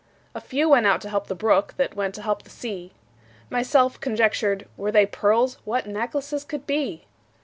[0.33, 2.91] A few went out to help the brook, That went to help the sea.
[3.51, 7.05] Myself conjectured, Were they pearls, What necklaces could be!